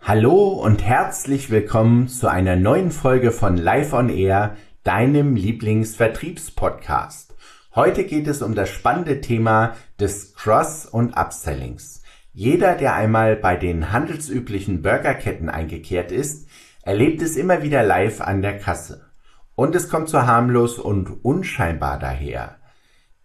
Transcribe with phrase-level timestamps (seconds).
[0.00, 7.36] Hallo und herzlich willkommen zu einer neuen Folge von Live on Air, deinem Lieblingsvertriebspodcast.
[7.76, 12.02] Heute geht es um das spannende Thema des Cross- und Upsellings.
[12.32, 16.48] Jeder, der einmal bei den handelsüblichen Burgerketten eingekehrt ist,
[16.82, 19.13] erlebt es immer wieder live an der Kasse.
[19.56, 22.56] Und es kommt so harmlos und unscheinbar daher.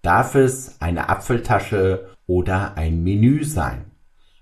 [0.01, 3.91] Darf es eine Apfeltasche oder ein Menü sein?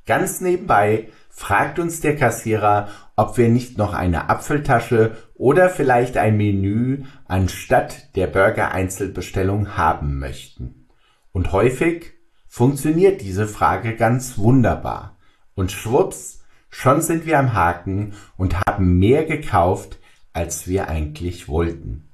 [0.06, 6.38] Ganz nebenbei fragt uns der Kassierer, ob wir nicht noch eine Apfeltasche oder vielleicht ein
[6.38, 10.88] Menü anstatt der Burger-Einzelbestellung haben möchten.
[11.32, 12.14] Und häufig
[12.48, 15.18] funktioniert diese Frage ganz wunderbar.
[15.56, 20.00] Und schwupps, schon sind wir am Haken und haben mehr gekauft,
[20.38, 22.10] als wir eigentlich wollten.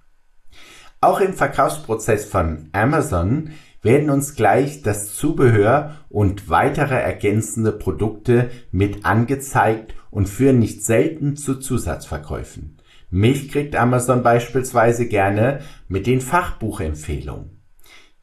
[1.02, 3.50] Auch im Verkaufsprozess von Amazon
[3.82, 11.36] werden uns gleich das Zubehör und weitere ergänzende Produkte mit angezeigt und führen nicht selten
[11.36, 12.78] zu Zusatzverkäufen.
[13.10, 17.62] Mich kriegt Amazon beispielsweise gerne mit den Fachbuchempfehlungen.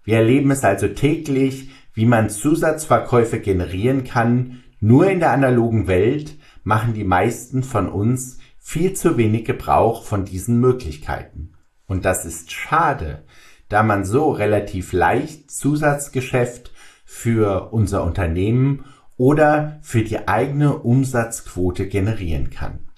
[0.03, 4.63] Wir erleben es also täglich, wie man Zusatzverkäufe generieren kann.
[4.81, 10.25] Nur in der analogen Welt machen die meisten von uns viel zu wenig Gebrauch von
[10.25, 11.55] diesen Möglichkeiten.
[11.87, 13.25] Und das ist schade,
[13.69, 16.71] da man so relativ leicht Zusatzgeschäft
[17.05, 18.85] für unser Unternehmen
[19.17, 22.89] oder für die eigene Umsatzquote generieren kann.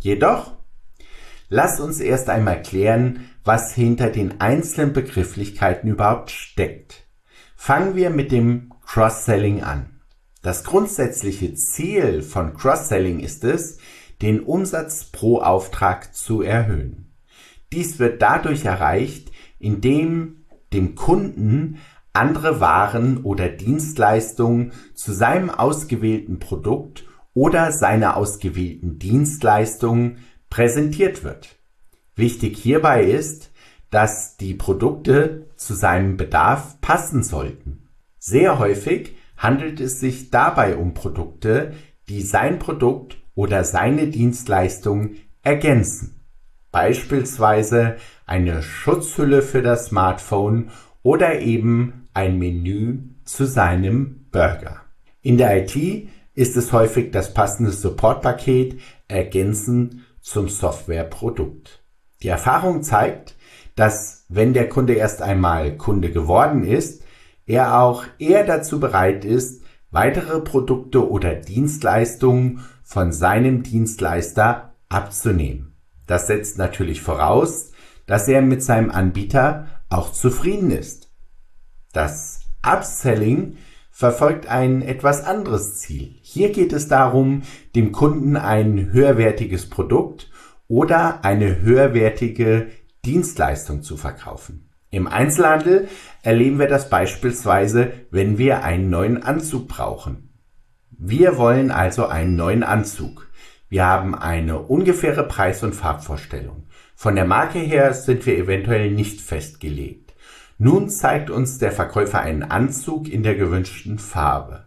[0.00, 0.56] Jedoch,
[1.48, 7.06] lass uns erst einmal klären, was hinter den einzelnen Begrifflichkeiten überhaupt steckt.
[7.56, 10.00] Fangen wir mit dem Cross-Selling an.
[10.42, 13.78] Das grundsätzliche Ziel von Cross-Selling ist es,
[14.22, 17.12] den Umsatz pro Auftrag zu erhöhen.
[17.72, 21.78] Dies wird dadurch erreicht, indem dem Kunden
[22.12, 27.04] andere Waren oder Dienstleistungen zu seinem ausgewählten Produkt
[27.34, 30.18] oder seiner ausgewählten Dienstleistungen
[30.50, 31.56] präsentiert wird.
[32.14, 33.50] Wichtig hierbei ist,
[33.90, 37.88] dass die Produkte zu seinem Bedarf passen sollten.
[38.18, 41.72] Sehr häufig handelt es sich dabei um Produkte,
[42.08, 46.20] die sein Produkt oder seine Dienstleistung ergänzen.
[46.70, 50.70] Beispielsweise eine Schutzhülle für das Smartphone
[51.02, 54.80] oder eben ein Menü zu seinem Burger.
[55.20, 61.82] In der IT ist es häufig das passende Supportpaket ergänzend zum Softwareprodukt.
[62.22, 63.36] Die Erfahrung zeigt,
[63.74, 67.02] dass wenn der Kunde erst einmal Kunde geworden ist,
[67.46, 75.76] er auch eher dazu bereit ist, weitere Produkte oder Dienstleistungen von seinem Dienstleister abzunehmen.
[76.06, 77.72] Das setzt natürlich voraus,
[78.06, 81.10] dass er mit seinem Anbieter auch zufrieden ist.
[81.92, 83.56] Das Upselling
[83.90, 86.16] verfolgt ein etwas anderes Ziel.
[86.22, 87.42] Hier geht es darum,
[87.76, 90.30] dem Kunden ein höherwertiges Produkt
[90.66, 92.68] oder eine höherwertige
[93.04, 94.70] Dienstleistung zu verkaufen.
[94.90, 95.88] Im Einzelhandel
[96.22, 100.31] erleben wir das beispielsweise, wenn wir einen neuen Anzug brauchen.
[101.04, 103.28] Wir wollen also einen neuen Anzug.
[103.68, 106.68] Wir haben eine ungefähre Preis- und Farbvorstellung.
[106.94, 110.14] Von der Marke her sind wir eventuell nicht festgelegt.
[110.58, 114.66] Nun zeigt uns der Verkäufer einen Anzug in der gewünschten Farbe.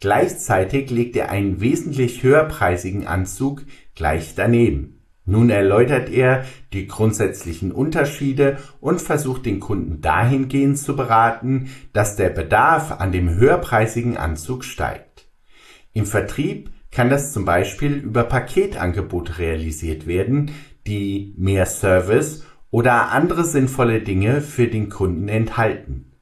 [0.00, 5.02] Gleichzeitig legt er einen wesentlich höherpreisigen Anzug gleich daneben.
[5.26, 12.30] Nun erläutert er die grundsätzlichen Unterschiede und versucht den Kunden dahingehend zu beraten, dass der
[12.30, 15.03] Bedarf an dem höherpreisigen Anzug steigt.
[15.94, 20.50] Im Vertrieb kann das zum Beispiel über Paketangebote realisiert werden,
[20.86, 26.12] die mehr Service oder andere sinnvolle Dinge für den Kunden enthalten.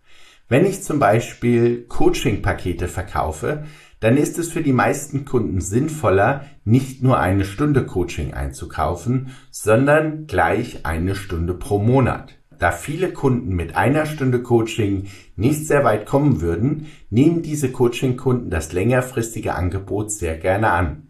[0.48, 3.64] Wenn ich zum Beispiel Coaching-Pakete verkaufe,
[4.00, 10.26] dann ist es für die meisten Kunden sinnvoller, nicht nur eine Stunde Coaching einzukaufen, sondern
[10.26, 12.41] gleich eine Stunde pro Monat.
[12.62, 18.50] Da viele Kunden mit einer Stunde Coaching nicht sehr weit kommen würden, nehmen diese Coaching-Kunden
[18.50, 21.08] das längerfristige Angebot sehr gerne an.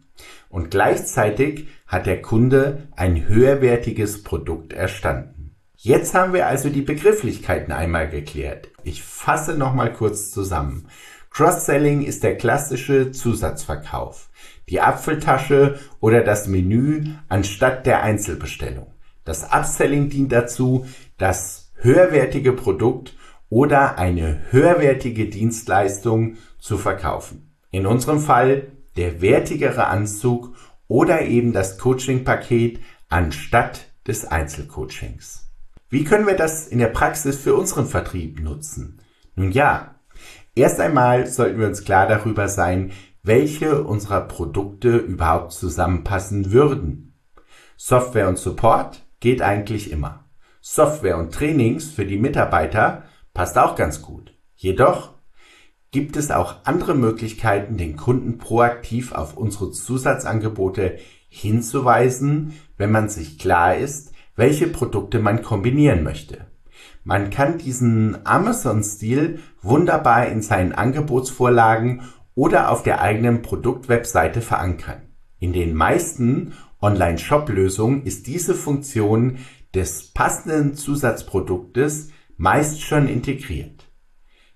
[0.48, 5.54] Und gleichzeitig hat der Kunde ein höherwertiges Produkt erstanden.
[5.76, 8.70] Jetzt haben wir also die Begrifflichkeiten einmal geklärt.
[8.82, 10.86] Ich fasse nochmal kurz zusammen.
[11.32, 14.30] Cross-Selling ist der klassische Zusatzverkauf.
[14.70, 18.86] Die Apfeltasche oder das Menü anstatt der Einzelbestellung.
[19.24, 20.86] Das Upselling dient dazu,
[21.18, 23.16] das höherwertige Produkt
[23.48, 27.54] oder eine höherwertige Dienstleistung zu verkaufen.
[27.70, 30.54] In unserem Fall der wertigere Anzug
[30.88, 35.50] oder eben das Coaching-Paket anstatt des Einzelcoachings.
[35.88, 39.00] Wie können wir das in der Praxis für unseren Vertrieb nutzen?
[39.36, 39.96] Nun ja,
[40.54, 42.92] erst einmal sollten wir uns klar darüber sein,
[43.22, 47.14] welche unserer Produkte überhaupt zusammenpassen würden.
[47.76, 50.26] Software und Support geht eigentlich immer.
[50.60, 54.34] Software und Trainings für die Mitarbeiter passt auch ganz gut.
[54.54, 55.14] Jedoch
[55.92, 60.98] gibt es auch andere Möglichkeiten, den Kunden proaktiv auf unsere Zusatzangebote
[61.28, 66.46] hinzuweisen, wenn man sich klar ist, welche Produkte man kombinieren möchte.
[67.04, 72.02] Man kann diesen Amazon-Stil wunderbar in seinen Angebotsvorlagen
[72.34, 75.02] oder auf der eigenen Produktwebseite verankern.
[75.38, 79.38] In den meisten Online-Shop-Lösungen ist diese Funktion
[79.74, 83.88] des passenden Zusatzproduktes meist schon integriert.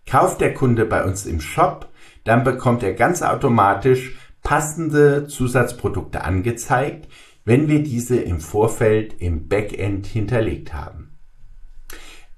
[0.07, 1.89] Kauft der Kunde bei uns im Shop,
[2.25, 7.09] dann bekommt er ganz automatisch passende Zusatzprodukte angezeigt,
[7.45, 11.17] wenn wir diese im Vorfeld im Backend hinterlegt haben.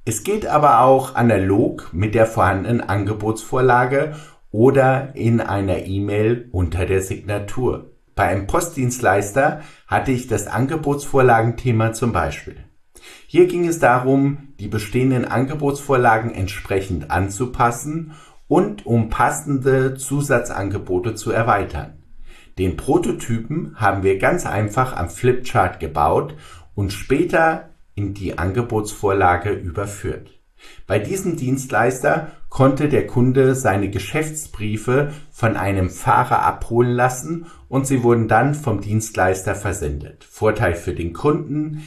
[0.05, 4.14] Es geht aber auch analog mit der vorhandenen Angebotsvorlage
[4.50, 7.90] oder in einer E-Mail unter der Signatur.
[8.19, 12.56] Bei einem Postdienstleister hatte ich das Angebotsvorlagenthema zum Beispiel.
[13.29, 18.15] Hier ging es darum, die bestehenden Angebotsvorlagen entsprechend anzupassen
[18.49, 22.03] und um passende Zusatzangebote zu erweitern.
[22.59, 26.35] Den Prototypen haben wir ganz einfach am Flipchart gebaut
[26.75, 30.38] und später in die Angebotsvorlage überführt.
[30.87, 38.03] Bei diesem Dienstleister konnte der Kunde seine Geschäftsbriefe von einem Fahrer abholen lassen und sie
[38.03, 40.25] wurden dann vom Dienstleister versendet.
[40.25, 41.83] Vorteil für den Kunden,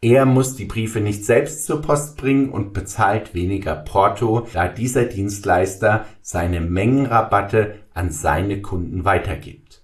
[0.00, 5.04] er muss die Briefe nicht selbst zur Post bringen und bezahlt weniger Porto, da dieser
[5.04, 9.82] Dienstleister seine Mengenrabatte an seine Kunden weitergibt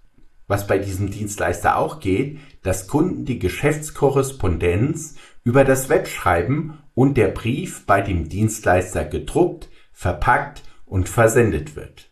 [0.48, 7.16] was bei diesem Dienstleister auch geht, dass Kunden die Geschäftskorrespondenz über das Web schreiben und
[7.16, 12.10] der Brief bei dem Dienstleister gedruckt, verpackt und versendet wird.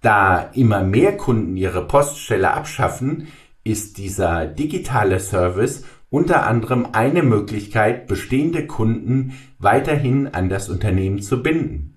[0.00, 3.28] Da immer mehr Kunden ihre Poststelle abschaffen,
[3.64, 11.42] ist dieser digitale Service unter anderem eine Möglichkeit, bestehende Kunden weiterhin an das Unternehmen zu
[11.42, 11.96] binden.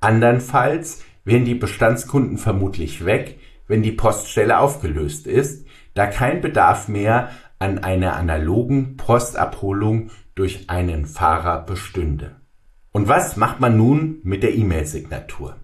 [0.00, 3.38] Andernfalls wären die Bestandskunden vermutlich weg,
[3.68, 11.06] wenn die Poststelle aufgelöst ist, da kein Bedarf mehr an einer analogen Postabholung durch einen
[11.06, 12.36] Fahrer bestünde.
[12.90, 15.56] Und was macht man nun mit der E-Mail-Signatur?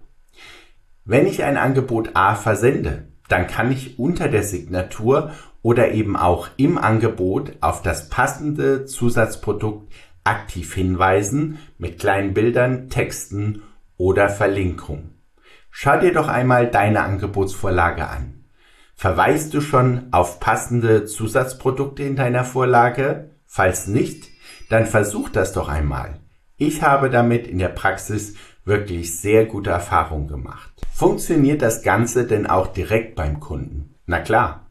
[1.05, 5.31] Wenn ich ein Angebot A versende, dann kann ich unter der Signatur
[5.61, 9.91] oder eben auch im Angebot auf das passende Zusatzprodukt
[10.23, 13.63] aktiv hinweisen mit kleinen Bildern, Texten
[13.97, 15.11] oder Verlinkung.
[15.69, 18.38] Schau dir doch einmal deine Angebotsvorlage an.
[18.99, 23.29] Verweist du schon auf passende Zusatzprodukte in deiner Vorlage?
[23.45, 24.27] Falls nicht,
[24.67, 26.19] dann versuch das doch einmal.
[26.57, 28.33] Ich habe damit in der Praxis
[28.65, 30.69] wirklich sehr gute Erfahrungen gemacht.
[30.93, 33.95] Funktioniert das Ganze denn auch direkt beim Kunden?
[34.05, 34.69] Na klar.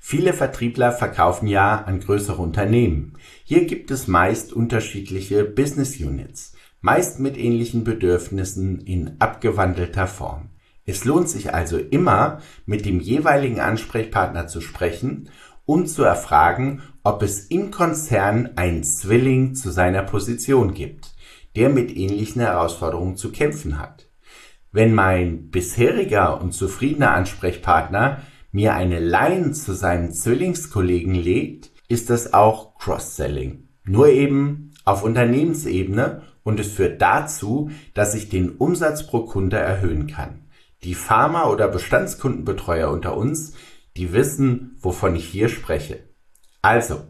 [0.00, 3.12] Viele Vertriebler verkaufen ja an größere Unternehmen.
[3.44, 10.50] Hier gibt es meist unterschiedliche Business Units meist mit ähnlichen Bedürfnissen in abgewandelter Form.
[10.88, 15.28] Es lohnt sich also immer, mit dem jeweiligen Ansprechpartner zu sprechen
[15.66, 21.14] und zu erfragen, ob es im Konzern einen Zwilling zu seiner Position gibt,
[21.56, 24.08] der mit ähnlichen Herausforderungen zu kämpfen hat.
[24.72, 32.32] Wenn mein bisheriger und zufriedener Ansprechpartner mir eine Line zu seinem Zwillingskollegen legt, ist das
[32.32, 33.68] auch Cross-Selling.
[33.84, 40.06] Nur eben auf Unternehmensebene und es führt dazu, dass ich den Umsatz pro Kunde erhöhen
[40.06, 40.47] kann.
[40.84, 43.54] Die Pharma- oder Bestandskundenbetreuer unter uns,
[43.96, 46.04] die wissen, wovon ich hier spreche.
[46.62, 47.02] Also,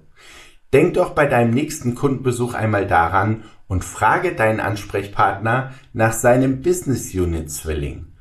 [0.72, 7.14] denk doch bei deinem nächsten Kundenbesuch einmal daran und frage deinen Ansprechpartner nach seinem Business
[7.14, 8.14] Unit Zwilling.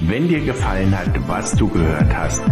[0.00, 2.42] Wenn dir gefallen hat, was du gehört hast,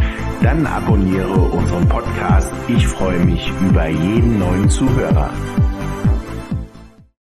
[0.43, 2.53] dann abonniere unseren Podcast.
[2.69, 5.33] Ich freue mich über jeden neuen Zuhörer.